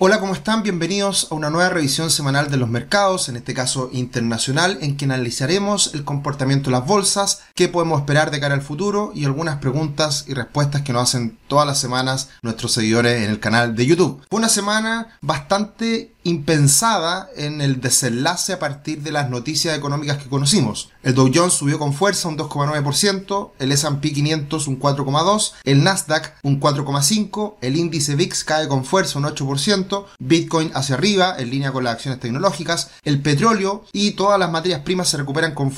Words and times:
Hola, 0.00 0.20
¿cómo 0.20 0.32
están? 0.32 0.62
Bienvenidos 0.62 1.26
a 1.28 1.34
una 1.34 1.50
nueva 1.50 1.70
revisión 1.70 2.08
semanal 2.08 2.52
de 2.52 2.56
los 2.56 2.68
mercados, 2.68 3.28
en 3.28 3.36
este 3.36 3.52
caso 3.52 3.90
internacional, 3.92 4.78
en 4.80 4.96
que 4.96 5.06
analizaremos 5.06 5.92
el 5.92 6.04
comportamiento 6.04 6.70
de 6.70 6.76
las 6.76 6.86
bolsas, 6.86 7.42
qué 7.56 7.66
podemos 7.66 7.98
esperar 7.98 8.30
de 8.30 8.38
cara 8.38 8.54
al 8.54 8.62
futuro 8.62 9.10
y 9.12 9.24
algunas 9.24 9.56
preguntas 9.56 10.24
y 10.28 10.34
respuestas 10.34 10.82
que 10.82 10.92
nos 10.92 11.02
hacen 11.02 11.36
todas 11.48 11.66
las 11.66 11.80
semanas 11.80 12.30
nuestros 12.42 12.72
seguidores 12.72 13.24
en 13.24 13.30
el 13.30 13.40
canal 13.40 13.74
de 13.74 13.86
YouTube. 13.86 14.22
Fue 14.30 14.38
una 14.38 14.48
semana 14.48 15.18
bastante 15.20 16.12
impensada 16.28 17.30
en 17.36 17.60
el 17.60 17.80
desenlace 17.80 18.52
a 18.52 18.58
partir 18.58 19.02
de 19.02 19.12
las 19.12 19.30
noticias 19.30 19.76
económicas 19.76 20.18
que 20.18 20.28
conocimos. 20.28 20.90
El 21.02 21.14
Dow 21.14 21.30
Jones 21.32 21.54
subió 21.54 21.78
con 21.78 21.94
fuerza 21.94 22.28
un 22.28 22.36
2,9%, 22.36 23.52
el 23.58 23.72
S&P 23.72 24.12
500 24.12 24.68
un 24.68 24.78
4,2%, 24.78 25.52
el 25.64 25.82
Nasdaq 25.82 26.34
un 26.42 26.60
4,5%, 26.60 27.54
el 27.62 27.76
índice 27.76 28.14
VIX 28.14 28.44
cae 28.44 28.68
con 28.68 28.84
fuerza 28.84 29.18
un 29.18 29.24
8%, 29.24 30.04
Bitcoin 30.18 30.70
hacia 30.74 30.96
arriba 30.96 31.34
en 31.38 31.50
línea 31.50 31.72
con 31.72 31.84
las 31.84 31.94
acciones 31.94 32.20
tecnológicas, 32.20 32.90
el 33.04 33.22
petróleo 33.22 33.84
y 33.92 34.12
todas 34.12 34.38
las 34.38 34.50
materias 34.50 34.80
primas 34.80 35.08
se 35.08 35.16
recuperan 35.16 35.54
con, 35.54 35.72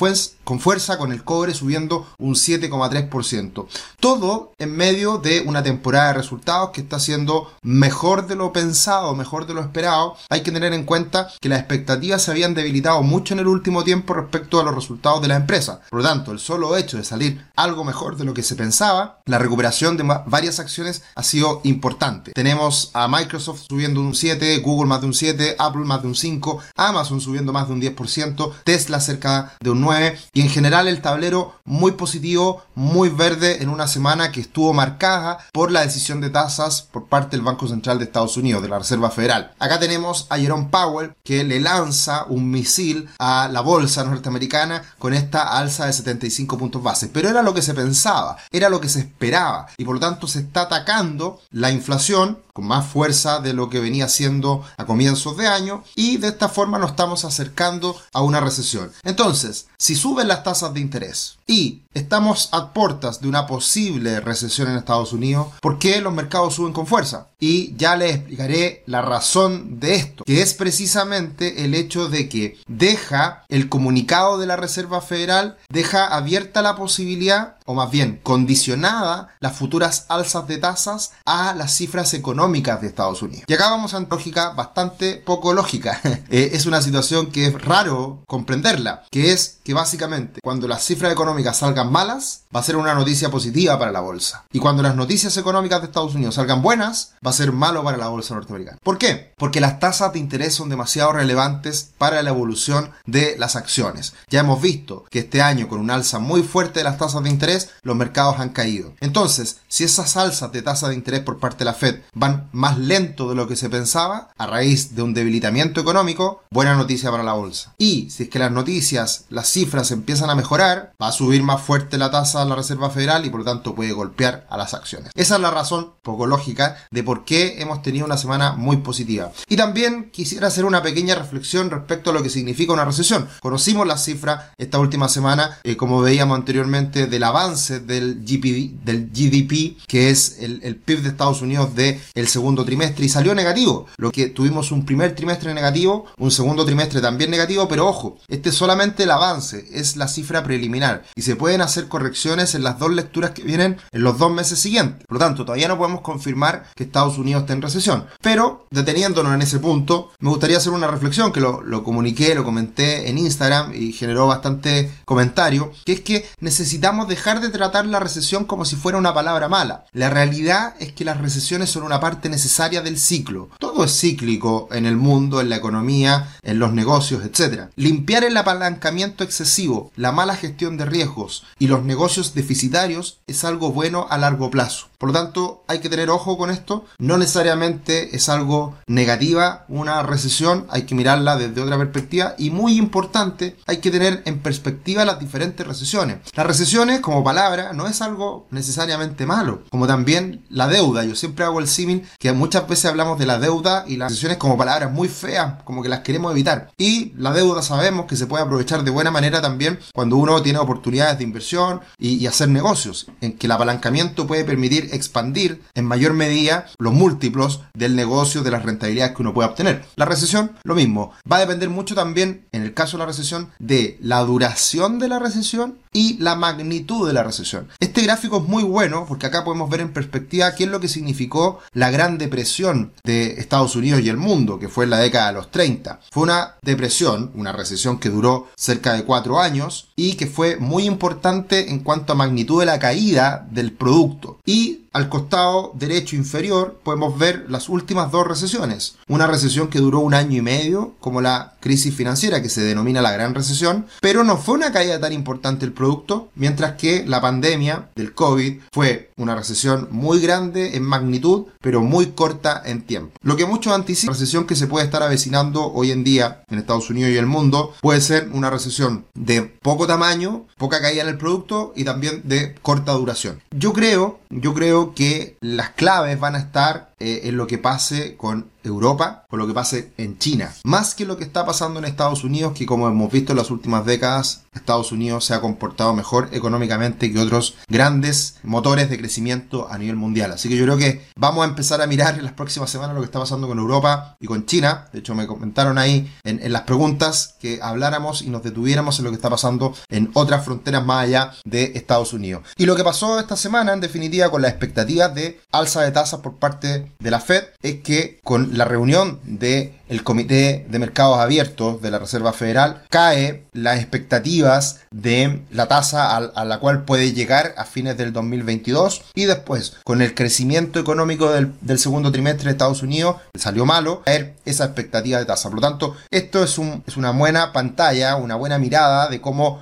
con 0.45 0.60
fuerza 0.60 0.98
con 0.98 1.12
el 1.12 1.23
cobre 1.23 1.55
subiendo 1.55 2.09
un 2.18 2.34
7,3%. 2.34 3.66
Todo 4.00 4.52
en 4.59 4.77
medio 4.77 5.18
de 5.18 5.42
una 5.42 5.59
temporada 5.62 6.09
de 6.09 6.14
resultados 6.14 6.70
que 6.70 6.80
está 6.80 6.98
siendo 6.98 7.50
mejor 7.62 8.27
de 8.27 8.37
lo 8.37 8.52
pensado, 8.52 9.14
mejor 9.14 9.46
de 9.46 9.55
lo 9.55 9.60
esperado. 9.60 10.16
Hay 10.28 10.42
que 10.42 10.52
tener 10.52 10.73
en 10.73 10.84
cuenta 10.84 11.28
que 11.41 11.48
las 11.48 11.60
expectativas 11.60 12.23
se 12.23 12.30
habían 12.30 12.55
debilitado 12.55 13.02
mucho 13.02 13.34
en 13.34 13.41
el 13.41 13.46
último 13.46 13.84
tiempo 13.84 14.14
respecto 14.14 14.60
a 14.60 14.64
los 14.64 14.74
resultados 14.74 15.23
de 15.23 15.28
la 15.28 15.36
empresa. 15.36 15.80
Por 15.91 16.00
lo 16.00 16.09
tanto, 16.09 16.33
el 16.33 16.38
solo 16.38 16.77
hecho 16.77 16.96
de 16.96 17.05
salir 17.05 17.45
algo 17.56 17.84
mejor 17.84 18.16
de 18.16 18.24
lo 18.24 18.34
que 18.34 18.42
se 18.42 18.56
pensaba, 18.56 19.20
la 19.27 19.38
recuperación 19.38 19.96
de 19.96 20.05
varias 20.27 20.60
acciones 20.60 21.02
ha 21.14 21.23
sido 21.23 21.61
importante. 21.64 22.33
Tenemos 22.33 22.91
a 22.95 23.08
Microsoft 23.08 23.66
subiendo 23.69 24.00
un 24.00 24.14
7, 24.14 24.58
Google 24.58 24.88
más 24.88 25.00
de 25.00 25.06
un 25.06 25.14
7, 25.14 25.56
Apple 25.58 25.84
más 25.84 26.02
de 26.02 26.08
un 26.08 26.14
5, 26.14 26.58
Amazon 26.77 27.20
subiendo 27.20 27.52
más 27.52 27.69
de 27.69 27.74
un 27.74 27.83
10%, 27.83 28.53
Tesla 28.64 29.00
cerca 29.00 29.55
de 29.61 29.70
un 29.70 29.81
9 29.81 30.19
y 30.33 30.42
en 30.42 30.48
general 30.48 30.88
el 30.88 31.03
tablero 31.03 31.55
muy 31.64 31.92
positivo, 31.92 32.62
muy 32.75 33.08
verde 33.08 33.62
en 33.62 33.69
una 33.69 33.86
semana 33.86 34.33
que 34.33 34.41
estuvo 34.41 34.72
marcada 34.72 35.38
por 35.53 35.70
la 35.70 35.83
decisión 35.83 36.20
de 36.20 36.31
tasas 36.31 36.83
por 36.83 37.06
parte 37.06 37.37
del 37.37 37.45
Banco 37.45 37.67
Central 37.67 37.98
de 37.98 38.05
Estados 38.05 38.37
Unidos, 38.37 38.62
de 38.62 38.69
la 38.69 38.79
Reserva 38.79 39.11
Federal. 39.11 39.53
Acá 39.59 39.79
tenemos 39.79 40.27
a 40.31 40.39
Jerome 40.39 40.69
Powell 40.70 41.15
que 41.25 41.45
le 41.45 41.61
lanza 41.61 42.25
un 42.29 42.51
misil 42.51 43.09
a 43.19 43.48
la 43.48 43.61
bolsa 43.61 44.05
norteamericana 44.05 44.83
con 44.98 45.15
esta 45.15 45.56
alza 45.59 45.87
de 45.87 45.93
75 45.93 46.59
puntos 46.59 46.83
base. 46.83 47.09
Pero 47.09 47.28
era 47.28 47.43
lo 47.43 47.55
que 47.55 47.62
se 47.62 47.75
pensaba, 47.75 48.37
era 48.51 48.69
lo 48.69 48.81
que 48.81 48.89
se 48.89 49.01
esperaba 49.01 49.67
y 49.77 49.84
por 49.84 49.95
lo 49.95 50.01
tanto 50.01 50.27
se 50.27 50.41
está 50.41 50.62
atacando 50.62 51.41
la 51.51 51.71
inflación 51.71 52.39
más 52.61 52.86
fuerza 52.86 53.41
de 53.41 53.53
lo 53.53 53.69
que 53.69 53.80
venía 53.80 54.08
siendo 54.08 54.64
a 54.77 54.86
comienzos 54.86 55.36
de 55.36 55.47
año 55.47 55.84
y 55.94 56.16
de 56.19 56.28
esta 56.28 56.48
forma 56.48 56.78
nos 56.78 56.91
estamos 56.91 57.25
acercando 57.25 57.97
a 58.12 58.22
una 58.22 58.41
recesión. 58.41 58.92
Entonces, 59.03 59.66
si 59.78 59.94
suben 59.94 60.28
las 60.28 60.42
tasas 60.42 60.75
de 60.75 60.81
interés 60.81 61.38
y 61.47 61.83
estamos 61.94 62.48
a 62.53 62.72
puertas 62.72 63.20
de 63.20 63.28
una 63.28 63.47
posible 63.47 64.20
recesión 64.20 64.70
en 64.70 64.77
Estados 64.77 65.12
Unidos, 65.12 65.48
¿por 65.61 65.78
qué 65.78 66.00
los 66.00 66.12
mercados 66.12 66.55
suben 66.55 66.72
con 66.72 66.86
fuerza? 66.86 67.28
Y 67.41 67.75
ya 67.77 67.97
les 67.97 68.16
explicaré 68.16 68.84
la 68.86 69.03
razón 69.03 69.81
de 69.81 69.97
esto, 69.97 70.25
que 70.25 70.42
es 70.42 70.55
precisamente 70.55 71.64
el 71.64 71.75
hecho 71.75 72.08
de 72.08 72.28
que 72.28 72.58
deja 72.69 73.44
el 73.48 73.69
comunicado 73.69 74.38
de 74.38 74.47
la 74.47 74.56
Reserva 74.56 75.00
Federal, 75.00 75.56
deja 75.70 76.06
abierta 76.06 76.62
la 76.62 76.77
posibilidad, 76.77 77.56
o 77.70 77.74
más 77.74 77.88
bien 77.92 78.18
condicionada, 78.24 79.28
las 79.38 79.54
futuras 79.54 80.06
alzas 80.08 80.48
de 80.48 80.58
tasas 80.58 81.12
a 81.24 81.54
las 81.54 81.72
cifras 81.72 82.14
económicas 82.14 82.80
de 82.80 82.88
Estados 82.88 83.22
Unidos. 83.22 83.44
Y 83.46 83.54
acá 83.54 83.70
vamos 83.70 83.94
a 83.94 83.98
una 83.98 84.08
lógica 84.08 84.50
bastante 84.50 85.14
poco 85.14 85.54
lógica. 85.54 86.00
Eh, 86.30 86.50
es 86.52 86.66
una 86.66 86.80
situación 86.80 87.32
que 87.32 87.46
es 87.46 87.62
raro 87.62 88.22
comprenderla, 88.26 89.04
que 89.10 89.32
es 89.32 89.58
que 89.64 89.74
básicamente 89.74 90.41
cuando 90.42 90.68
las 90.68 90.84
cifras 90.84 91.12
económicas 91.12 91.56
salgan 91.56 91.91
malas, 91.91 92.42
va 92.54 92.60
a 92.60 92.62
ser 92.62 92.76
una 92.76 92.94
noticia 92.94 93.30
positiva 93.30 93.78
para 93.78 93.91
la 93.91 94.00
bolsa. 94.00 94.44
Y 94.53 94.60
cuando 94.60 94.82
las 94.82 94.94
noticias 94.94 95.36
económicas 95.36 95.80
de 95.80 95.86
Estados 95.86 96.14
Unidos 96.14 96.36
salgan 96.36 96.62
buenas, 96.62 97.14
va 97.25 97.30
a 97.30 97.34
ser 97.34 97.53
malo 97.53 97.82
para 97.82 97.97
la 97.97 98.09
bolsa 98.09 98.34
norteamericana. 98.34 98.78
¿Por 98.82 98.98
qué? 98.98 99.32
Porque 99.38 99.60
las 99.60 99.80
tasas 99.80 100.12
de 100.12 100.20
interés 100.20 100.54
son 100.54 100.69
demasiado 100.69 101.12
relevantes 101.12 101.91
para 101.98 102.22
la 102.22 102.30
evolución 102.30 102.91
de 103.06 103.36
las 103.38 103.56
acciones. 103.56 104.14
Ya 104.28 104.41
hemos 104.41 104.60
visto 104.60 105.04
que 105.10 105.20
este 105.20 105.42
año 105.42 105.69
con 105.69 105.80
un 105.80 105.91
alza 105.91 106.19
muy 106.19 106.42
fuerte 106.42 106.80
de 106.80 106.84
las 106.84 106.98
tasas 106.98 107.22
de 107.22 107.30
interés, 107.30 107.59
los 107.82 107.97
mercados 107.97 108.38
han 108.38 108.50
caído. 108.50 108.94
Entonces, 109.00 109.59
si 109.69 109.84
esas 109.84 110.16
alzas 110.16 110.53
de 110.53 110.62
tasa 110.62 110.88
de 110.88 110.94
interés 110.94 111.21
por 111.21 111.38
parte 111.38 111.59
de 111.59 111.65
la 111.66 111.75
Fed 111.75 112.00
van 112.15 112.48
más 112.53 112.78
lento 112.78 113.28
de 113.28 113.34
lo 113.34 113.47
que 113.48 113.56
se 113.56 113.71
pensaba, 113.71 114.31
a 114.37 114.47
raíz 114.47 114.94
de 114.94 115.03
un 115.03 115.15
debilitamiento 115.15 115.81
económico, 115.81 116.43
buena 116.50 116.75
noticia 116.75 117.10
para 117.10 117.22
la 117.22 117.32
bolsa. 117.32 117.75
Y 117.78 118.10
si 118.10 118.25
es 118.25 118.28
que 118.28 118.38
las 118.38 118.53
noticias, 118.53 119.25
las 119.28 119.48
cifras 119.48 119.91
empiezan 119.91 120.31
a 120.31 120.34
mejorar, 120.34 120.93
va 121.00 121.09
a 121.09 121.12
subir 121.12 121.43
más 121.43 121.60
fuerte 121.60 121.98
la 121.98 122.10
tasa 122.10 122.41
de 122.41 122.48
la 122.48 122.56
Reserva 122.56 122.91
Federal 122.91 123.25
y 123.25 123.31
por 123.31 123.41
lo 123.41 123.47
tanto 123.47 123.75
puede 123.75 123.92
golpear 123.92 124.47
a 124.50 124.56
las 124.56 124.75
acciones. 124.75 125.12
Esa 125.15 125.37
es 125.37 125.41
la 125.41 125.50
razón 125.50 125.92
poco 126.03 126.27
lógica 126.27 126.77
de 126.91 127.03
por 127.03 127.25
qué 127.25 127.60
hemos 127.60 127.82
tenido 127.82 128.06
una 128.06 128.16
semana 128.16 128.53
muy 128.53 128.78
positiva. 128.78 129.32
Y 129.48 129.56
también 129.56 130.10
quisiera 130.10 130.48
hacer 130.48 130.65
una 130.65 130.82
pequeña 130.82 131.15
reflexión 131.15 131.71
respecto 131.71 132.10
a 132.10 132.12
lo 132.12 132.22
que 132.22 132.31
significa 132.31 132.72
una 132.72 132.84
recesión. 132.84 133.28
Conocimos 133.41 133.87
las 133.87 134.04
cifras 134.04 134.50
esta 134.59 134.78
última 134.78 135.09
semana, 135.09 135.59
eh, 135.62 135.77
como 135.77 136.00
veíamos 136.00 136.37
anteriormente, 136.37 137.06
del 137.06 137.22
avance 137.22 137.50
del, 137.56 138.25
del 138.25 139.11
GDP, 139.11 139.77
que 139.87 140.11
es 140.11 140.38
el, 140.41 140.61
el 140.62 140.77
PIB 140.77 141.03
de 141.03 141.09
Estados 141.09 141.43
Unidos 141.43 141.75
del 141.75 142.00
el 142.15 142.28
segundo 142.28 142.65
trimestre, 142.65 143.05
y 143.05 143.09
salió 143.09 143.34
negativo. 143.34 143.87
Lo 143.97 144.11
que 144.11 144.28
tuvimos 144.28 144.72
un 144.72 144.84
primer 144.84 145.15
trimestre 145.15 145.53
negativo, 145.55 146.06
un 146.19 146.31
segundo 146.31 146.65
trimestre 146.65 147.00
también 147.00 147.31
negativo, 147.31 147.69
pero 147.69 147.87
ojo, 147.87 148.19
este 148.28 148.50
es 148.50 148.55
solamente 148.55 149.05
el 149.05 149.10
avance, 149.10 149.66
es 149.72 149.97
la 149.97 150.09
cifra 150.09 150.43
preliminar, 150.43 151.05
y 151.15 151.22
se 151.22 151.37
pueden 151.37 151.60
hacer 151.60 151.89
correcciones 151.89 152.55
en 152.55 152.62
las 152.62 152.78
dos 152.78 152.93
lecturas 152.93 153.31
que 153.33 153.43
vienen 153.43 153.78
en 153.93 154.03
los 154.03 154.19
dos 154.19 154.33
meses 154.33 154.59
siguientes. 154.59 155.06
Por 155.06 155.19
lo 155.19 155.25
tanto, 155.25 155.44
todavía 155.44 155.69
no 155.69 155.78
podemos 155.78 156.00
confirmar 156.03 156.66
que 156.75 156.84
Estados 156.84 157.19
Unidos 157.19 157.43
está 157.43 157.53
en 157.53 157.62
recesión. 157.62 158.06
Pero, 158.21 158.66
deteniéndonos 158.71 159.34
en 159.34 159.43
ese 159.43 159.59
punto, 159.59 160.10
me 160.21 160.31
gustaría 160.31 160.59
hacer 160.59 160.72
una 160.72 160.87
reflexión 160.87 161.33
que 161.33 161.41
lo, 161.41 161.62
lo 161.62 161.84
comuniqué, 161.84 162.34
lo 162.34 162.44
comenté 162.44 163.09
en 163.09 163.19
Instagram 163.19 163.72
y 163.75 163.93
generó 163.93 164.27
bastante 164.27 164.91
comentario, 165.05 165.72
que 165.84 165.93
es 165.93 166.00
que 166.00 166.27
necesitamos 166.41 167.09
dejar 167.09 167.29
de 167.38 167.50
tratar 167.50 167.86
la 167.86 168.00
recesión 168.00 168.44
como 168.44 168.64
si 168.64 168.74
fuera 168.74 168.98
una 168.98 169.14
palabra 169.14 169.48
mala. 169.48 169.84
La 169.92 170.10
realidad 170.10 170.74
es 170.80 170.92
que 170.92 171.04
las 171.04 171.18
recesiones 171.18 171.70
son 171.70 171.84
una 171.84 172.00
parte 172.00 172.28
necesaria 172.28 172.82
del 172.82 172.98
ciclo. 172.98 173.50
Todo 173.60 173.84
es 173.84 173.96
cíclico 173.96 174.68
en 174.72 174.86
el 174.86 174.96
mundo, 174.96 175.41
en 175.41 175.48
la 175.48 175.56
economía, 175.56 176.34
en 176.42 176.58
los 176.58 176.72
negocios, 176.72 177.22
etc. 177.24 177.68
Limpiar 177.76 178.24
el 178.24 178.36
apalancamiento 178.36 179.22
excesivo, 179.22 179.92
la 179.94 180.10
mala 180.10 180.34
gestión 180.34 180.76
de 180.76 180.86
riesgos 180.86 181.44
y 181.60 181.68
los 181.68 181.84
negocios 181.84 182.34
deficitarios 182.34 183.18
es 183.28 183.44
algo 183.44 183.70
bueno 183.70 184.08
a 184.10 184.18
largo 184.18 184.50
plazo. 184.50 184.90
Por 185.00 185.09
lo 185.09 185.15
tanto, 185.15 185.65
hay 185.66 185.78
que 185.78 185.88
tener 185.88 186.11
ojo 186.11 186.37
con 186.37 186.50
esto. 186.50 186.84
No 186.99 187.16
necesariamente 187.16 188.15
es 188.15 188.28
algo 188.28 188.77
negativa 188.87 189.65
una 189.69 190.03
recesión, 190.03 190.66
hay 190.69 190.83
que 190.83 190.94
mirarla 190.94 191.38
desde 191.38 191.62
otra 191.62 191.78
perspectiva. 191.78 192.34
Y 192.37 192.50
muy 192.50 192.77
importante, 192.77 193.56
hay 193.66 193.78
que 193.78 193.91
tener 193.91 194.22
en 194.27 194.41
perspectiva 194.41 195.06
las 195.06 195.19
diferentes 195.19 195.66
recesiones. 195.66 196.19
Las 196.34 196.47
recesiones, 196.47 197.00
como 197.00 197.25
palabra, 197.25 197.72
no 197.72 197.87
es 197.87 198.03
algo 198.03 198.47
necesariamente 198.50 199.25
malo, 199.25 199.62
como 199.71 199.87
también 199.87 200.44
la 200.50 200.69
deuda. 200.69 201.03
Yo 201.03 201.15
siempre 201.15 201.47
hago 201.47 201.60
el 201.60 201.69
símil 201.69 202.06
que 202.19 202.33
muchas 202.33 202.69
veces 202.69 202.84
hablamos 202.84 203.19
de 203.19 203.25
la 203.25 203.39
deuda 203.39 203.84
y 203.87 203.97
las 203.97 204.10
recesiones 204.10 204.37
como 204.37 204.59
palabras 204.59 204.93
muy 204.93 205.09
feas, 205.09 205.62
como 205.65 205.83
que 205.83 205.89
las 205.89 206.00
queremos 206.00 206.31
evitar. 206.33 206.72
Y 206.77 207.15
la 207.16 207.33
deuda 207.33 207.62
sabemos 207.62 208.05
que 208.05 208.16
se 208.16 208.27
puede 208.27 208.44
aprovechar 208.44 208.84
de 208.84 208.91
buena 208.91 209.10
manera 209.10 209.41
también 209.41 209.78
cuando 209.94 210.16
uno 210.16 210.43
tiene 210.43 210.59
oportunidades 210.59 211.16
de 211.16 211.25
inversión 211.25 211.81
y, 211.97 212.16
y 212.16 212.27
hacer 212.27 212.50
negocios, 212.50 213.06
en 213.22 213.39
que 213.39 213.47
el 213.47 213.53
apalancamiento 213.53 214.27
puede 214.27 214.44
permitir 214.44 214.90
expandir 214.93 215.62
en 215.75 215.84
mayor 215.84 216.15
medida 216.15 216.67
los 216.78 216.93
múltiplos 216.93 217.62
del 217.75 217.97
negocio, 217.97 218.43
de 218.43 218.51
las 218.51 218.65
rentabilidades 218.65 219.15
que 219.15 219.23
uno 219.23 219.34
puede 219.34 219.49
obtener. 219.49 219.84
La 219.97 220.05
recesión, 220.05 220.53
lo 220.65 220.75
mismo. 220.75 221.13
Va 221.31 221.37
a 221.37 221.41
depender 221.41 221.69
mucho 221.69 221.95
también, 221.95 222.47
en 222.53 222.63
el 222.63 222.75
caso 222.75 222.97
de 222.97 223.03
la 223.03 223.07
recesión, 223.07 223.51
de 223.59 223.98
la 224.01 224.21
duración 224.21 224.98
de 224.98 225.09
la 225.09 225.19
recesión 225.19 225.78
y 225.92 226.16
la 226.19 226.37
magnitud 226.37 227.07
de 227.07 227.13
la 227.13 227.22
recesión. 227.22 227.69
Este 227.81 228.03
gráfico 228.03 228.39
es 228.39 228.48
muy 228.48 228.63
bueno 228.63 229.04
porque 229.09 229.27
acá 229.27 229.45
podemos 229.45 229.69
ver 229.69 229.81
en 229.81 229.92
perspectiva 229.92 230.54
qué 230.54 230.65
es 230.65 230.71
lo 230.71 230.81
que 230.81 230.89
significó 230.89 231.59
la 231.72 231.91
gran 231.91 232.19
depresión 232.19 232.93
de 233.04 233.33
Estados 233.41 233.75
Unidos 233.77 234.01
y 234.01 234.09
el 234.09 234.16
mundo, 234.16 234.59
que 234.59 234.69
fue 234.69 234.84
en 234.84 234.91
la 234.91 234.98
década 234.98 235.28
de 235.28 235.34
los 235.34 235.51
30. 235.51 236.01
Fue 236.10 236.22
una 236.22 236.57
depresión, 236.63 237.33
una 237.34 237.53
recesión 237.53 237.98
que 237.98 238.09
duró 238.09 238.48
cerca 238.57 238.93
de 238.93 239.04
cuatro 239.04 239.41
años 239.41 239.89
y 239.97 240.15
que 240.15 240.27
fue 240.27 240.57
muy 240.57 240.84
importante 240.84 241.71
en 241.71 241.81
cuanto 241.81 242.13
a 242.13 242.16
magnitud 242.16 242.60
de 242.60 242.66
la 242.66 242.78
caída 242.78 243.47
del 243.51 243.72
producto. 243.72 244.39
Y 244.47 244.79
al 244.92 245.09
costado 245.09 245.72
derecho 245.75 246.16
inferior 246.16 246.81
podemos 246.83 247.19
ver 247.19 247.47
las 247.48 247.69
últimas 247.69 248.10
dos 248.10 248.27
recesiones. 248.27 248.97
Una 249.09 249.27
recesión 249.27 249.69
que 249.69 249.78
duró 249.78 250.01
un 250.01 250.15
año 250.15 250.39
y 250.39 250.42
medio, 250.42 250.95
como 251.01 251.21
la 251.21 251.54
crisis 251.60 251.95
financiera 251.95 252.42
que 252.42 252.48
se 252.48 252.63
denomina 252.63 253.03
la 253.03 253.13
Gran 253.13 253.34
Recesión, 253.34 253.87
pero 254.01 254.25
no 254.25 254.37
fue 254.37 254.54
una 254.54 254.72
caída 254.72 255.01
tan 255.01 255.13
importante 255.13 255.65
el 255.65 255.72
producto, 255.72 256.31
mientras 256.35 256.73
que 256.73 257.04
la 257.07 257.21
pandemia 257.21 257.90
del 257.95 258.14
COVID 258.14 258.61
fue 258.73 259.10
una 259.21 259.35
recesión 259.35 259.88
muy 259.90 260.21
grande 260.21 260.76
en 260.76 260.83
magnitud, 260.83 261.47
pero 261.61 261.83
muy 261.83 262.12
corta 262.12 262.62
en 262.64 262.83
tiempo. 262.83 263.12
Lo 263.23 263.37
que 263.37 263.47
muchos 263.47 263.73
anticipan, 263.73 264.14
la 264.14 264.19
recesión 264.19 264.47
que 264.47 264.57
se 264.57 264.67
puede 264.67 264.87
estar 264.87 265.02
avecinando 265.02 265.73
hoy 265.73 265.90
en 265.90 266.05
día 266.05 266.43
en 266.49 266.59
Estados 266.59 266.90
Unidos 266.90 267.12
y 267.12 267.17
el 267.17 267.26
mundo, 267.26 267.75
puede 267.81 268.00
ser 268.00 268.31
una 268.33 268.50
recesión 268.50 269.05
de 269.14 269.43
poco 269.43 269.87
tamaño, 269.87 270.47
poca 270.57 270.81
caída 270.81 271.02
en 271.02 271.09
el 271.09 271.19
producto 271.19 271.73
y 271.76 271.85
también 271.85 272.23
de 272.25 272.55
corta 272.62 272.93
duración. 272.93 273.40
Yo 273.50 273.73
creo, 273.73 274.21
yo 274.31 274.55
creo 274.55 274.95
que 274.95 275.37
las 275.40 275.71
claves 275.71 276.19
van 276.19 276.35
a 276.35 276.38
estar 276.38 276.89
eh, 277.00 277.23
en 277.25 277.37
lo 277.37 277.47
que 277.47 277.58
pase 277.58 278.16
con 278.16 278.50
Europa 278.64 279.25
con 279.28 279.38
lo 279.38 279.47
que 279.47 279.54
pase 279.54 279.92
en 279.97 280.18
China. 280.18 280.52
Más 280.64 280.94
que 280.94 281.04
lo 281.04 281.16
que 281.16 281.25
está 281.25 281.47
pasando 281.47 281.78
en 281.78 281.85
Estados 281.85 282.25
Unidos, 282.25 282.52
que 282.54 282.66
como 282.66 282.88
hemos 282.88 283.11
visto 283.11 283.32
en 283.32 283.38
las 283.38 283.50
últimas 283.50 283.85
décadas, 283.85 284.42
Estados 284.52 284.92
Unidos 284.92 285.25
se 285.25 285.35
ha 285.35 285.40
comportado 285.40 285.94
mejor 285.94 286.28
económicamente 286.32 287.12
que 287.12 287.18
otros 287.18 287.56
grandes 287.68 288.37
motores 288.42 288.90
de 288.90 288.99
crecimiento 288.99 289.68
a 289.70 289.78
nivel 289.78 289.97
mundial. 289.97 290.32
Así 290.32 290.49
que 290.49 290.56
yo 290.56 290.64
creo 290.64 290.76
que 290.76 291.06
vamos 291.16 291.44
a 291.44 291.49
empezar 291.49 291.80
a 291.80 291.87
mirar 291.87 292.18
en 292.18 292.25
las 292.25 292.32
próximas 292.32 292.70
semanas 292.70 292.94
lo 292.94 293.00
que 293.00 293.06
está 293.06 293.20
pasando 293.20 293.47
con 293.47 293.58
Europa 293.58 294.16
y 294.20 294.26
con 294.26 294.47
China. 294.47 294.88
De 294.92 294.99
hecho, 294.99 295.14
me 295.14 295.26
comentaron 295.26 295.78
ahí 295.78 296.12
en, 296.25 296.42
en 296.42 296.52
las 296.52 296.62
preguntas 296.62 297.37
que 297.40 297.61
habláramos 297.62 298.23
y 298.23 298.30
nos 298.30 298.42
detuviéramos 298.42 298.99
en 298.99 299.04
lo 299.04 299.11
que 299.11 299.16
está 299.16 299.30
pasando 299.30 299.75
en 299.88 300.11
otras 300.14 300.44
fronteras 300.44 300.85
más 300.85 301.04
allá 301.04 301.32
de 301.44 301.73
Estados 301.76 302.12
Unidos. 302.12 302.42
Y 302.56 302.66
lo 302.66 302.75
que 302.75 302.85
pasó 302.85 303.20
esta 303.20 303.37
semana, 303.37 303.73
en 303.73 303.80
definitiva, 303.80 304.30
con 304.30 304.42
las 304.42 304.50
expectativas 304.50 305.14
de 305.14 305.40
alza 305.52 305.82
de 305.82 305.92
tasas 305.92 306.20
por 306.20 306.37
parte 306.37 306.89
de 306.99 307.11
la 307.11 307.21
Fed, 307.21 307.45
es 307.62 307.76
que 307.76 308.21
con 308.23 308.57
la 308.57 308.64
reunión 308.64 309.21
de 309.25 309.73
el 309.90 310.04
Comité 310.04 310.66
de 310.71 310.78
Mercados 310.78 311.19
Abiertos 311.19 311.83
de 311.83 311.90
la 311.90 311.99
Reserva 311.99 312.33
Federal 312.33 312.85
cae 312.88 313.45
las 313.52 313.78
expectativas 313.78 314.81
de 314.92 315.42
la 315.50 315.66
tasa 315.66 316.16
a, 316.16 316.45
la 316.45 316.59
cual 316.61 316.85
puede 316.85 317.12
llegar 317.12 317.54
a 317.57 317.64
fines 317.64 317.97
del 317.97 318.12
2022 318.12 319.02
y 319.14 319.25
después 319.25 319.76
con 319.85 320.00
el 320.00 320.14
crecimiento 320.14 320.78
económico 320.78 321.31
del, 321.33 321.78
segundo 321.78 322.12
trimestre 322.12 322.45
de 322.45 322.52
Estados 322.52 322.83
Unidos 322.83 323.16
salió 323.35 323.66
malo 323.66 324.02
caer 324.02 324.37
esa 324.45 324.64
expectativa 324.64 325.19
de 325.19 325.25
tasa. 325.25 325.49
Por 325.49 325.57
lo 325.57 325.69
tanto, 325.69 325.97
esto 326.11 326.45
es, 326.45 326.57
un, 326.59 326.85
es 326.87 326.97
una 326.97 327.11
buena 327.11 327.52
pantalla, 327.52 328.16
una 328.16 328.37
buena 328.37 328.59
mirada 328.59 329.09
de 329.09 329.21
cómo, 329.21 329.61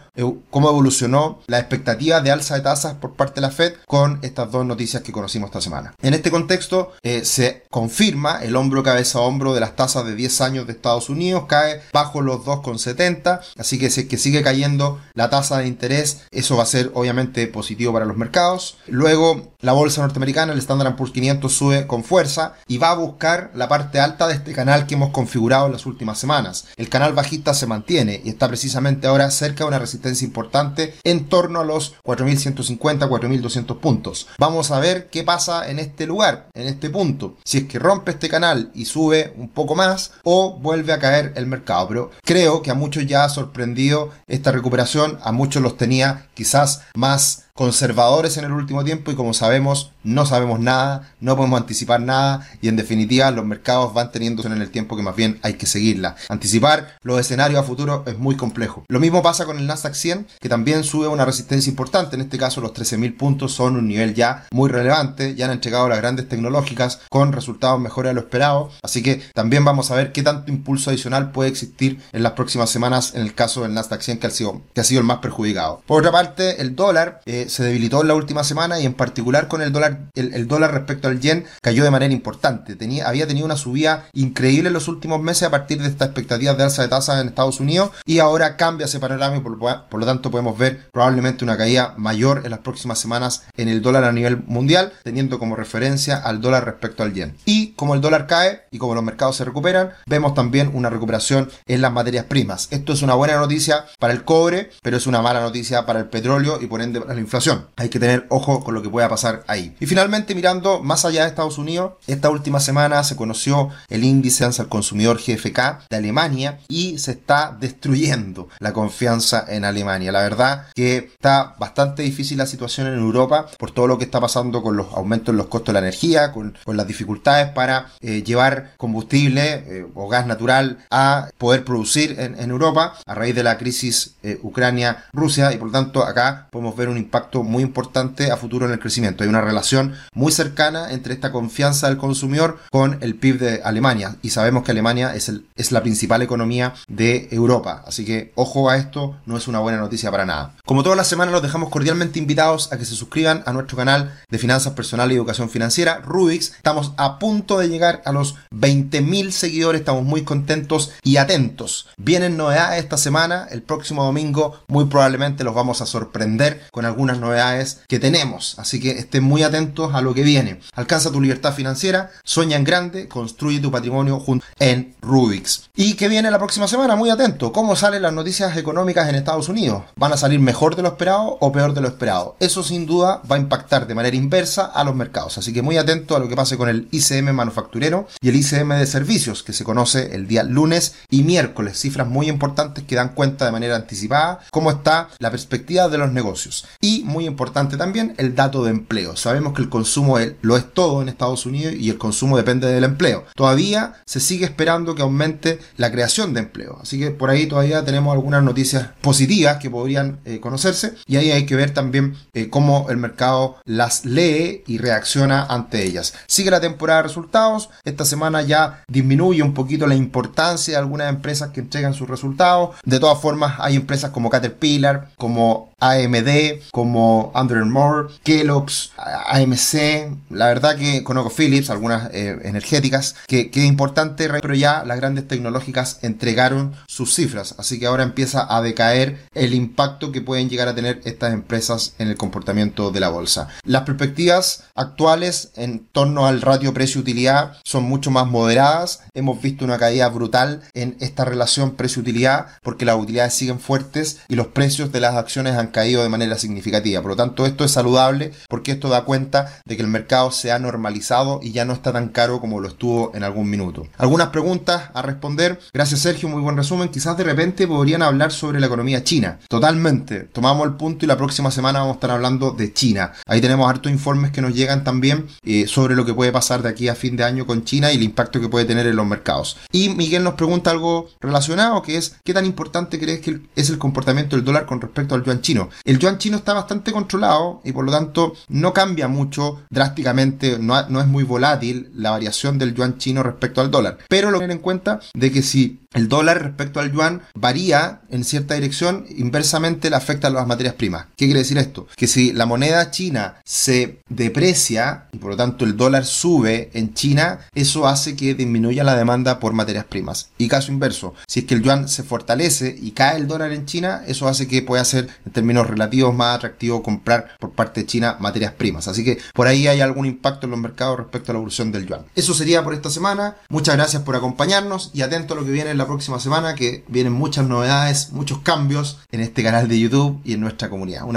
cómo 0.51 0.69
evolucionó 0.69 1.41
la 1.47 1.59
expectativa 1.59 2.21
de 2.21 2.33
alza 2.33 2.55
de 2.57 2.61
tasas 2.61 2.95
por 2.95 3.15
parte 3.15 3.37
de 3.37 3.47
la 3.47 3.51
Fed 3.51 3.75
con 3.87 4.19
estas 4.23 4.51
dos 4.51 4.67
noticias 4.67 5.03
que 5.03 5.13
conocimos 5.13 5.49
esta 5.49 5.63
semana. 5.63 5.95
En 6.03 6.13
este 6.13 6.31
contexto 6.31 6.93
eh, 7.03 7.25
se 7.25 7.65
confirma 7.71 8.43
el 8.43 8.57
hombro 8.57 8.83
cabeza 8.83 9.21
hombro 9.21 9.55
de 9.55 9.61
las 9.61 9.75
tasas 9.75 10.05
de 10.05 10.18
10 10.19 10.41
años 10.43 10.67
de 10.67 10.75
Estados 10.75 11.09
Unidos, 11.09 11.45
cae 11.49 11.81
bajo 11.93 12.21
los 12.21 12.41
2,70, 12.45 13.41
así 13.57 13.79
que 13.79 13.89
si 13.89 14.09
que 14.09 14.19
sigue 14.19 14.43
cayendo 14.43 15.01
la 15.15 15.31
tasa 15.31 15.59
de 15.59 15.69
interés, 15.69 16.23
eso 16.31 16.57
va 16.57 16.65
a 16.65 16.67
ser 16.67 16.91
obviamente 16.95 17.47
positivo 17.47 17.93
para 17.93 18.05
los 18.05 18.17
mercados. 18.17 18.77
Luego, 18.87 19.55
la 19.61 19.73
bolsa 19.73 20.03
norteamericana, 20.03 20.53
el 20.53 20.59
Standard 20.59 20.97
Poor's 20.97 21.13
500 21.13 21.53
sube 21.53 21.87
con 21.87 22.05
fuerza 22.05 22.55
y 22.67 22.79
va 22.79 22.91
a 22.91 22.95
buscar 22.95 23.51
la 23.55 23.69
parte 23.69 24.01
alta 24.01 24.27
de 24.27 24.35
este 24.35 24.53
canal 24.53 24.87
que 24.87 24.95
hemos 24.95 25.11
configurado 25.11 25.67
en 25.67 25.73
las 25.73 25.87
últimas 25.87 26.19
semanas. 26.19 26.67
El 26.77 26.89
canal 26.89 27.13
bajista 27.13 27.55
se 27.55 27.67
mantiene 27.67 28.21
y 28.25 28.29
está 28.29 28.49
precisamente 28.49 29.07
ahora 29.07 29.31
cerca 29.31 29.65
de 29.65 29.69
una 29.69 29.79
resistencia 29.79 30.27
importante 30.27 30.95
en 31.05 31.29
torno 31.29 31.61
a 31.61 31.65
los 31.65 31.95
4.150, 32.03 33.09
4.200 33.09 33.79
puntos. 33.79 34.29
Vamos 34.39 34.71
a 34.71 34.81
ver 34.81 35.09
qué 35.11 35.23
pasa 35.23 35.71
en 35.71 35.79
este 35.79 36.07
lugar, 36.07 36.49
en 36.55 36.67
este 36.67 36.91
punto. 36.91 37.37
Si 37.45 37.59
es 37.59 37.65
que 37.65 37.79
rompe 37.79 38.13
este 38.13 38.29
canal 38.29 38.71
y 38.75 38.85
sube 38.85 39.35
un 39.37 39.49
poco 39.49 39.75
más, 39.75 40.08
o 40.23 40.59
vuelve 40.59 40.93
a 40.93 40.99
caer 40.99 41.33
el 41.37 41.47
mercado. 41.47 41.89
Pero 41.89 42.11
creo 42.25 42.63
que 42.63 42.71
a 42.71 42.75
muchos 42.75 43.07
ya 43.07 43.25
ha 43.25 43.29
sorprendido 43.29 44.11
esta 44.27 44.53
recuperación, 44.53 45.19
a 45.23 45.33
muchos 45.33 45.63
los 45.63 45.77
tenía 45.77 46.27
quizás 46.35 46.83
más 46.95 47.48
conservadores 47.59 48.37
en 48.37 48.45
el 48.45 48.53
último 48.53 48.85
tiempo 48.85 49.11
y 49.11 49.17
como 49.17 49.35
sabemos 49.35 49.91
no 50.05 50.25
sabemos 50.27 50.61
nada, 50.61 51.13
no 51.19 51.37
podemos 51.37 51.61
anticipar 51.61 52.01
nada 52.01 52.49
y 52.63 52.69
en 52.69 52.77
definitiva 52.77 53.33
los 53.33 53.45
mercados 53.45 53.93
van 53.93 54.13
teniendo 54.13 54.47
en 54.47 54.53
el 54.53 54.71
tiempo 54.71 54.97
que 54.97 55.03
más 55.03 55.17
bien 55.17 55.41
hay 55.43 55.55
que 55.55 55.67
seguirla. 55.67 56.15
Anticipar 56.29 56.97
los 57.03 57.19
escenarios 57.19 57.59
a 57.59 57.65
futuro 57.65 58.05
es 58.07 58.17
muy 58.17 58.37
complejo. 58.37 58.85
Lo 58.89 59.01
mismo 59.01 59.25
pasa 59.25 59.45
con 59.45 59.59
el 59.59 59.67
Nasdaq 59.67 59.95
100 59.95 60.29
que 60.41 60.49
también 60.49 60.85
sube 60.85 61.09
una 61.09 61.25
resistencia 61.25 61.69
importante, 61.69 62.15
en 62.15 62.23
este 62.23 62.39
caso 62.39 62.61
los 62.61 62.73
13.000 62.73 63.17
puntos 63.17 63.55
son 63.55 63.75
un 63.75 63.89
nivel 63.89 64.15
ya 64.15 64.47
muy 64.53 64.71
relevante, 64.71 65.35
ya 65.35 65.47
han 65.47 65.51
entregado 65.51 65.89
las 65.89 65.99
grandes 65.99 66.29
tecnológicas 66.29 67.01
con 67.11 67.33
resultados 67.33 67.81
mejores 67.81 68.11
de 68.11 68.15
lo 68.15 68.21
esperado, 68.21 68.71
así 68.85 69.03
que 69.03 69.21
también 69.35 69.65
vamos 69.65 69.91
a 69.91 69.97
ver 69.97 70.13
qué 70.13 70.23
tanto 70.23 70.53
impulso 70.53 70.91
adicional 70.91 71.33
puede 71.33 71.51
existir 71.51 72.01
en 72.13 72.23
las 72.23 72.33
próximas 72.35 72.71
semanas 72.71 73.17
en 73.17 73.23
el 73.23 73.35
caso 73.35 73.63
del 73.63 73.75
Nasdaq 73.75 74.01
100 74.01 74.19
que 74.21 74.29
ha 74.29 74.31
sido, 74.31 74.63
que 74.73 74.81
ha 74.81 74.85
sido 74.85 75.01
el 75.01 75.07
más 75.09 75.19
perjudicado. 75.19 75.83
Por 75.89 75.99
otra 75.99 76.13
parte, 76.13 76.63
el 76.63 76.77
dólar 76.77 77.21
eh, 77.27 77.47
se 77.49 77.65
debilitó 77.65 78.03
en 78.03 78.09
la 78.09 78.15
última 78.15 78.45
semana 78.45 78.81
y 78.81 78.87
en 78.87 78.95
particular 78.95 79.49
con 79.49 79.63
el 79.63 79.73
dólar, 79.73 80.11
el, 80.15 80.47
dólar 80.49 80.73
respecto 80.73 81.09
al 81.09 81.21
yen 81.21 81.45
cayó 81.63 81.85
de 81.85 81.91
manera 81.91 82.13
importante. 82.13 82.77
Tenía, 82.77 83.09
había 83.09 83.27
tenido 83.27 83.47
una 83.47 83.57
subida 83.57 84.07
increíble 84.13 84.69
en 84.69 84.75
los 84.75 84.89
últimos 84.89 85.21
meses 85.21 85.45
a 85.45 85.51
partir 85.51 85.81
de 85.81 85.89
estas 85.89 86.09
expectativas 86.09 86.57
de 86.57 86.65
alza 86.65 86.83
de 86.83 86.89
tasas 86.89 87.21
en 87.21 87.29
Estados 87.29 87.61
Unidos 87.61 87.91
y 88.05 88.19
ahora 88.19 88.57
cambia 88.57 88.87
ese 88.87 89.01
panorama 89.01 89.37
y 89.37 89.41
por, 89.41 89.59
lo 89.59 90.07
tanto 90.07 90.31
podemos 90.31 90.59
ver 90.59 90.89
probablemente 90.93 91.45
una 91.45 91.57
caída 91.57 91.95
mayor 91.97 92.43
en 92.45 92.51
las 92.51 92.61
próximas 92.61 92.99
semanas 92.99 93.45
en 93.57 93.69
el 93.69 93.83
dólar 93.83 94.05
a 94.05 94.13
nivel 94.13 94.43
mundial, 94.47 94.93
teniendo 95.03 95.39
como 95.39 95.57
referencia 95.57 96.17
al 96.17 96.41
dólar 96.41 96.65
respecto 96.65 97.03
al 97.03 97.15
yen. 97.15 97.35
Como 97.79 97.95
el 97.95 98.01
dólar 98.01 98.27
cae 98.27 98.63
y 98.71 98.79
como 98.79 98.95
los 98.95 99.05
mercados 99.05 99.37
se 99.37 99.45
recuperan, 99.45 99.93
vemos 100.07 100.35
también 100.35 100.71
una 100.75 100.91
recuperación 100.91 101.51
en 101.67 101.81
las 101.81 101.93
materias 101.93 102.25
primas. 102.25 102.69
Esto 102.71 102.93
es 102.93 103.03
una 103.03 103.15
buena 103.15 103.37
noticia 103.37 103.87
para 103.99 104.13
el 104.13 104.25
cobre, 104.25 104.71
pero 104.83 104.97
es 104.97 105.07
una 105.07 105.23
mala 105.23 105.41
noticia 105.41 105.87
para 105.87 106.01
el 106.01 106.07
petróleo 106.07 106.59
y 106.61 106.67
por 106.67 106.83
ende 106.83 107.01
para 107.01 107.15
la 107.15 107.21
inflación 107.21 107.67
hay 107.77 107.89
que 107.89 108.01
tener 108.01 108.27
ojo 108.31 108.65
con 108.65 108.75
lo 108.75 108.83
que 108.83 108.89
pueda 108.89 109.09
pasar 109.09 109.45
ahí. 109.47 109.77
Y 109.79 109.87
finalmente, 109.87 110.35
mirando 110.35 110.83
más 110.83 111.05
allá 111.05 111.23
de 111.23 111.29
Estados 111.29 111.59
Unidos, 111.59 111.93
esta 112.07 112.31
última 112.31 112.61
semana 112.61 113.05
se 113.05 113.17
conoció 113.17 113.71
el 113.89 114.05
índice 114.05 114.45
al 114.45 114.69
consumidor 114.69 115.19
GFK 115.19 115.89
de 115.91 115.97
Alemania 115.97 116.61
y 116.69 116.99
se 116.99 117.13
está 117.13 117.57
destruyendo 117.59 118.49
la 118.59 118.73
confianza 118.73 119.45
en 119.49 119.65
Alemania. 119.65 120.13
La 120.13 120.23
verdad 120.23 120.67
que 120.75 120.97
está 120.97 121.55
bastante 121.59 122.03
difícil 122.03 122.39
la 122.39 122.47
situación 122.47 122.87
en 122.87 122.99
Europa 122.99 123.47
por 123.59 123.71
todo 123.71 123.87
lo 123.87 123.99
que 123.99 124.05
está 124.05 124.21
pasando 124.21 124.63
con 124.63 124.77
los 124.77 124.93
aumentos 124.95 125.33
en 125.33 125.37
los 125.37 125.49
costos 125.49 125.75
de 125.75 125.81
la 125.81 125.87
energía, 125.87 126.33
con, 126.33 126.57
las 126.67 126.87
dificultades 126.87 127.49
para 127.49 127.68
eh, 128.01 128.23
llevar 128.23 128.73
combustible 128.77 129.65
eh, 129.67 129.87
o 129.95 130.09
gas 130.09 130.27
natural 130.27 130.79
a 130.91 131.31
poder 131.39 131.65
producir 131.65 132.17
en, 132.19 132.49
Europa 132.49 132.95
a 133.07 133.15
raíz 133.15 133.35
de 133.35 133.43
la 133.43 133.59
crisis 133.59 134.15
eh, 134.23 134.39
Ucrania-Rusia 134.43 135.53
y 135.53 135.59
por 135.59 135.69
lo 135.69 135.73
tanto 135.73 136.05
acá 136.05 136.49
podemos 136.51 136.75
ver 136.77 136.89
un 136.89 136.97
impacto 136.97 137.43
muy 137.43 137.63
importante 137.63 138.31
a 138.31 138.37
futuro 138.37 138.67
en 138.67 138.73
el 138.73 138.79
crecimiento. 138.79 139.23
Hay 139.23 139.29
una 139.29 139.43
relación 139.43 139.95
muy 140.15 140.33
cercana 140.33 140.93
entre 140.93 141.13
esta 141.13 141.31
confianza 141.31 141.89
del 141.89 141.99
consumidor 141.99 142.59
con 142.71 142.99
el 143.03 143.17
PIB 143.17 143.39
de 143.39 143.63
Alemania 143.63 144.17
y 144.23 144.31
sabemos 144.31 144.65
que 144.65 144.71
Alemania 144.71 145.15
es, 145.15 145.29
el, 145.29 145.47
es 145.57 145.73
la 145.73 145.83
principal 145.83 146.23
economía 146.23 146.75
de 146.89 147.29
Europa. 147.31 147.85
Así 147.87 148.05
que 148.05 148.33
ojo 148.35 148.71
a 148.71 148.77
esto, 148.77 149.17
no 149.27 149.37
es 149.37 149.47
una 149.47 149.59
buena 149.59 149.79
noticia 149.79 150.11
para 150.11 150.25
nada. 150.25 150.55
Como 150.65 150.83
todas 150.83 150.97
las 150.97 151.09
semanas 151.09 151.33
los 151.33 151.43
dejamos 151.43 151.69
cordialmente 151.69 152.19
invitados 152.19 152.73
a 152.73 152.79
que 152.79 152.85
se 152.85 152.95
suscriban 152.95 153.43
a 153.47 153.53
nuestro 153.53 153.77
canal 153.77 154.19
de 154.31 154.39
finanzas 154.39 154.73
personales 154.73 155.15
y 155.15 155.17
educación 155.17 155.51
financiera, 155.51 156.01
Rubix. 156.05 156.53
Estamos 156.57 156.93
a 156.97 157.19
punto 157.19 157.58
de 157.59 157.69
llegar 157.69 158.03
a 158.05 158.13
los 158.13 158.37
20.000 158.53 159.31
seguidores, 159.31 159.81
estamos 159.81 160.05
muy 160.05 160.23
contentos 160.23 160.93
y 161.03 161.17
atentos. 161.17 161.89
Vienen 161.97 162.37
novedades 162.37 162.83
esta 162.83 162.97
semana, 162.97 163.47
el 163.51 163.63
próximo 163.63 164.05
domingo 164.05 164.61
muy 164.69 164.87
probablemente 164.87 165.45
los 165.45 165.55
vamos 165.55 165.81
a 165.81 165.87
sorprender 165.87 166.63
con 166.73 166.85
algunas 166.85 167.19
novedades 167.19 167.81
que 167.89 167.99
tenemos. 167.99 168.59
Así 168.59 168.81
que 168.81 168.93
estén 168.93 169.25
muy 169.25 169.43
atentos 169.43 169.95
a 169.95 170.01
lo 170.01 170.15
que 170.15 170.23
viene. 170.23 170.61
Alcanza 170.75 171.11
tu 171.11 171.21
libertad 171.21 171.55
financiera, 171.55 172.11
sueña 172.25 172.57
en 172.57 172.65
grande, 172.65 173.09
construye 173.09 173.61
tu 173.61 173.71
patrimonio 173.71 174.21
junto 174.21 174.47
en 174.59 174.95
Rubix. 175.03 175.71
¿Y 175.75 175.95
qué 175.95 176.09
viene 176.09 176.31
la 176.31 176.39
próxima 176.39 176.69
semana? 176.69 176.97
Muy 176.97 177.11
atento. 177.11 177.53
¿Cómo 177.53 177.77
salen 177.77 178.03
las 178.03 178.13
noticias 178.13 178.57
económicas 178.57 179.09
en 179.09 179.15
Estados 179.15 179.49
Unidos? 179.49 179.83
¿Van 179.97 180.13
a 180.13 180.17
salir 180.17 180.41
mejor 180.41 180.77
de 180.77 180.83
lo 180.83 180.89
esperado 180.89 181.39
o 181.41 181.53
peor 181.53 181.75
de 181.75 181.81
lo 181.81 181.89
esperado? 181.89 182.37
Eso 182.41 182.63
sin 182.63 182.87
duda 182.87 183.23
va 183.31 183.37
a 183.37 183.39
impactar 183.39 183.87
de 183.87 183.95
manera 183.95 184.17
inversa 184.17 184.67
a 184.67 184.85
los 184.85 184.95
mercados. 184.95 185.39
Así 185.39 185.53
que 185.53 185.63
muy 185.63 185.77
atento 185.77 186.17
a 186.17 186.19
lo 186.19 186.29
que 186.29 186.37
pase 186.37 186.57
con 186.57 186.69
el 186.69 186.89
ICM 186.91 187.35
manufacturero 187.49 188.07
y 188.21 188.29
el 188.29 188.37
ICM 188.37 188.75
de 188.75 188.87
servicios, 188.87 189.43
que 189.43 189.53
se 189.53 189.65
conoce 189.65 190.15
el 190.15 190.27
día 190.27 190.43
lunes 190.43 190.95
y 191.11 191.23
miércoles. 191.23 191.79
Cifras 191.79 192.07
muy 192.07 192.29
importantes 192.29 192.85
que 192.85 192.97
dan 192.97 193.15
cuenta 193.15 193.47
de 193.47 193.53
manera 193.53 193.77
anticipada 193.77 194.41
cómo 194.51 194.71
está 194.71 195.09
la 195.19 195.31
perspectiva 195.31 195.89
de 195.89 195.99
los 195.99 196.13
negocios. 196.13 196.67
Y 196.81 197.03
muy 197.05 197.27
importante 197.27 197.77
también 197.77 198.15
el 198.19 198.35
dato 198.35 198.65
de 198.65 198.71
empleo. 198.71 199.17
Sabemos 199.17 199.55
que 199.55 199.63
el 199.63 199.69
consumo 199.69 200.19
lo 200.43 200.57
es 200.57 200.73
todo 200.73 201.03
en 201.03 201.09
Estados 201.09 201.47
Unidos 201.47 201.75
y 201.75 201.91
el 201.91 201.99
consumo 201.99 202.37
depende 202.37 202.69
del 202.69 202.85
empleo. 202.85 203.25
Todavía 203.35 203.95
se 204.05 204.21
sigue 204.21 204.45
esperando 204.45 204.95
que 204.95 205.03
aumente 205.03 205.59
la 205.77 205.91
creación 205.91 206.35
de 206.35 206.41
empleo. 206.41 206.79
Así 206.83 206.99
que 206.99 207.11
por 207.11 207.31
ahí 207.31 207.47
todavía 207.47 207.85
tenemos 207.85 208.13
algunas 208.13 208.43
noticias 208.43 208.89
positivas 209.01 209.59
que 209.59 209.71
podrían 209.71 210.21
eh, 210.25 210.41
conocerse 210.41 210.95
y 211.07 211.17
ahí 211.17 211.31
hay 211.31 211.47
que 211.47 211.57
ver 211.57 211.73
también 211.73 212.17
eh, 212.35 212.49
cómo 212.51 212.87
el 212.91 212.97
mercado 212.97 213.57
las 213.65 214.05
lee 214.05 214.63
y 214.67 214.79
reacciona 214.79 215.45
ante 215.45 215.85
ellas. 215.85 216.15
Sigue 216.27 216.51
la 216.51 216.61
temporada 216.61 217.03
de 217.03 217.09
resultados 217.09 217.38
Esta 217.85 218.05
semana 218.05 218.43
ya 218.43 218.83
disminuye 218.89 219.43
un 219.43 219.55
poquito 219.55 219.87
la 219.87 219.95
importancia 219.95 220.73
de 220.73 220.79
algunas 220.79 221.09
empresas 221.09 221.51
que 221.51 221.61
entregan 221.61 221.95
sus 221.95 222.09
resultados. 222.09 222.77
De 222.85 222.99
todas 222.99 223.21
formas, 223.21 223.55
hay 223.59 223.77
empresas 223.77 224.11
como 224.11 224.29
Caterpillar, 224.29 225.11
como 225.17 225.71
AMD, 225.81 226.61
como 226.73 227.31
Under 227.37 227.65
Moore, 227.65 228.09
Kellogg's, 228.25 228.91
AMC, 228.97 230.19
la 230.31 230.49
verdad 230.49 230.77
que 230.77 231.05
ConocoPhillips, 231.05 231.71
algunas 231.71 232.13
eh, 232.13 232.37
energéticas, 232.43 233.15
que, 233.29 233.51
que 233.51 233.61
es 233.61 233.67
importante, 233.67 234.29
pero 234.41 234.55
ya 234.55 234.83
las 234.85 234.97
grandes 234.97 235.29
tecnológicas 235.29 236.01
entregaron 236.03 236.75
sus 236.89 237.15
cifras, 237.15 237.55
así 237.59 237.79
que 237.79 237.87
ahora 237.87 238.03
empieza 238.03 238.53
a 238.53 238.61
decaer 238.61 239.19
el 239.35 239.55
impacto 239.55 240.11
que 240.11 240.21
pueden 240.21 240.49
llegar 240.49 240.67
a 240.67 240.75
tener 240.75 241.01
estas 241.05 241.33
empresas 241.33 241.95
en 241.99 242.09
el 242.09 242.17
comportamiento 242.17 242.91
de 242.91 242.99
la 242.99 243.11
bolsa. 243.11 243.49
Las 243.65 243.83
perspectivas 243.83 244.65
actuales 244.75 245.53
en 245.55 245.87
torno 245.93 246.27
al 246.27 246.41
ratio 246.41 246.75
precio-utilidad 246.75 247.28
son 247.65 247.85
mucho 247.85 248.11
más 248.11 248.27
moderadas, 248.27 249.03
hemos 249.15 249.41
visto 249.41 249.65
una 249.65 249.79
caída 249.79 250.09
brutal 250.09 250.63
en 250.75 250.97
esta 251.01 251.25
relación 251.25 251.73
precio-utilidad 251.73 252.47
porque 252.63 252.85
las 252.85 252.97
utilidades 252.97 253.35
siguen 253.35 253.61
fuertes 253.61 254.21
y 254.29 254.37
los 254.37 254.49
precios 254.49 254.93
de 254.93 255.01
las 255.01 255.15
acciones 255.15 255.57
han 255.57 255.69
caído 255.69 256.03
de 256.03 256.09
manera 256.09 256.39
significativa. 256.39 257.03
Por 257.03 257.13
lo 257.13 257.17
tanto, 257.17 257.47
esto 257.47 257.65
es 257.65 257.71
saludable 257.71 258.33
porque 258.49 258.73
esto 258.73 258.89
da 258.89 259.05
cuenta 259.05 259.61
de 259.65 259.77
que 259.77 259.83
el 259.83 259.89
mercado 259.89 260.31
se 260.31 260.53
ha 260.53 260.59
normalizado 260.59 261.41
y 261.43 261.53
ya 261.53 261.65
no 261.65 261.73
está 261.73 261.93
tan 261.93 262.09
caro 262.09 262.41
como 262.41 262.61
lo 262.61 262.69
estuvo 262.69 263.13
en 263.15 263.25
algún 263.25 263.49
minuto. 263.51 263.87
Algunas 263.97 264.29
preguntas 264.29 264.91
a 264.95 265.03
responder. 265.03 265.59
Gracias 265.73 266.01
Sergio, 266.01 266.29
muy 266.29 266.43
buen 266.43 266.57
resumen. 266.57 266.89
Quizás 266.89 267.17
de 267.17 267.25
repente 267.25 267.67
podrían 267.67 268.03
hablar 268.03 268.33
sobre 268.33 268.61
la 268.61 268.67
economía 268.67 269.05
china. 269.05 269.39
Totalmente. 269.49 270.21
Tomamos 270.21 270.67
el 270.67 270.75
punto 270.75 271.05
y 271.05 271.09
la 271.09 271.17
próxima 271.17 271.51
semana 271.51 271.81
vamos 271.81 271.95
a 271.95 271.99
estar 271.99 272.11
hablando 272.11 272.51
de 272.51 272.73
China. 272.73 273.13
Ahí 273.27 273.41
tenemos 273.41 273.69
hartos 273.69 273.93
informes 273.93 274.31
que 274.31 274.43
nos 274.43 274.55
llegan 274.55 274.85
también 274.85 275.27
eh, 275.45 275.67
sobre 275.67 275.95
lo 275.95 276.05
que 276.05 276.15
puede 276.15 276.33
pasar 276.33 276.63
de 276.63 276.69
aquí 276.69 276.89
a 276.89 276.95
fin 276.95 277.08
de 277.17 277.25
año 277.25 277.47
con 277.47 277.65
China 277.65 277.93
y 277.93 277.97
el 277.97 278.03
impacto 278.03 278.41
que 278.41 278.49
puede 278.49 278.65
tener 278.65 278.87
en 278.87 278.97
los 278.97 279.07
mercados. 279.07 279.57
Y 279.73 279.89
Miguel 279.91 280.25
nos 280.25 280.35
pregunta 280.35 280.71
algo 280.71 281.09
relacionado 281.21 281.83
que 281.83 281.97
es 281.97 282.17
¿qué 282.25 282.35
tan 282.35 282.47
importante 282.47 282.99
crees 282.99 283.21
que 283.21 283.41
es 283.57 283.71
el 283.71 283.79
comportamiento 283.79 284.37
del 284.37 284.45
dólar 284.45 284.67
con 284.67 284.81
respecto 284.81 285.15
al 285.15 285.25
yuan 285.25 285.41
chino? 285.41 285.69
El 285.85 285.99
yuan 285.99 286.19
chino 286.19 286.37
está 286.37 286.55
bastante 286.55 286.93
controlado 286.93 287.61
y 287.65 287.73
por 287.73 287.85
lo 287.85 287.93
tanto 287.93 288.35
no 288.49 288.73
cambia 288.73 289.09
mucho 289.09 289.63
drásticamente, 289.71 290.59
no, 290.59 290.89
no 290.89 291.01
es 291.01 291.07
muy 291.07 291.25
volátil 291.25 291.91
la 291.95 292.11
variación 292.11 292.59
del 292.59 292.75
yuan 292.75 292.99
chino 292.99 293.23
respecto 293.23 293.61
al 293.61 293.71
dólar. 293.71 293.99
Pero 294.09 294.31
lo 294.31 294.39
que 294.39 294.45
tener 294.45 294.57
en 294.57 294.63
cuenta 294.63 295.01
de 295.15 295.33
que 295.33 295.43
si 295.43 295.81
el 295.95 296.09
dólar 296.09 296.43
respecto 296.43 296.81
al 296.81 296.93
yuan 296.93 297.23
varía 297.35 298.03
en 298.11 298.25
cierta 298.25 298.55
dirección, 298.55 299.07
inversamente 299.09 299.89
le 299.89 299.97
afecta 299.97 300.29
a 300.29 300.31
las 300.31 300.47
materias 300.47 300.75
primas. 300.75 301.07
¿Qué 301.17 301.25
quiere 301.25 301.41
decir 301.41 301.57
esto? 301.57 301.89
Que 301.97 302.07
si 302.07 302.33
la 302.33 302.45
moneda 302.45 302.91
china 302.91 303.37
se 303.45 304.01
deprecia 304.09 305.07
y 305.13 305.19
por 305.19 305.31
lo 305.31 305.37
tanto 305.37 305.65
el 305.65 305.77
dólar 305.77 306.05
sube 306.05 306.71
en 306.75 306.93
China, 306.93 307.41
eso 307.55 307.87
hace 307.87 308.17
que 308.17 308.35
disminuya 308.35 308.85
la 308.85 308.97
demanda 308.97 309.41
por 309.41 309.55
materias 309.55 309.87
primas. 309.87 310.31
Y 310.37 310.49
caso 310.49 310.73
inverso, 310.73 311.15
si 311.27 311.41
es 311.41 311.47
que 311.47 311.55
el 311.55 311.63
yuan 311.63 311.89
se 311.89 312.03
fortalece 312.03 312.77
y 312.79 312.91
cae 312.91 313.17
el 313.17 313.27
dólar 313.27 313.53
en 313.53 313.65
China, 313.65 314.03
eso 314.07 314.29
hace 314.29 314.47
que 314.47 314.63
pueda 314.63 314.85
ser 314.85 315.09
en 315.25 315.33
términos 315.33 315.67
relativos 315.67 316.15
más 316.15 316.37
atractivo 316.37 316.83
comprar 316.83 317.37
por 317.39 317.53
parte 317.53 317.81
de 317.81 317.87
China 317.87 318.17
materias 318.21 318.53
primas. 318.53 318.89
Así 318.89 319.05
que 319.05 319.19
por 319.33 319.47
ahí 319.47 319.67
hay 319.67 319.81
algún 319.81 320.05
impacto 320.05 320.47
en 320.47 320.51
los 320.51 320.61
mercados 320.61 320.99
respecto 320.99 321.33
a 321.33 321.35
la 321.35 321.39
evolución 321.39 321.73
del 321.73 321.87
yuan. 321.87 322.05
Eso 322.15 322.35
sería 322.35 322.63
por 322.63 322.75
esta 322.75 322.91
semana. 322.91 323.37
Muchas 323.49 323.77
gracias 323.77 324.03
por 324.03 324.17
acompañarnos 324.17 324.91
y 324.93 325.01
atento 325.01 325.33
a 325.33 325.37
lo 325.39 325.45
que 325.45 325.51
viene 325.51 325.78
la 325.79 325.87
próxima 325.87 326.21
semana, 326.21 326.55
que 326.55 326.85
vienen 326.89 327.13
muchas 327.13 327.47
novedades, 327.47 328.13
muchos 328.13 328.41
cambios 328.41 328.99
en 329.11 329.21
este 329.21 329.43
canal 329.43 329.69
de 329.69 329.81
YouTube 329.81 330.21
y 330.25 330.35
en 330.35 330.41
nuestra 330.41 330.69
comunidad. 330.69 331.07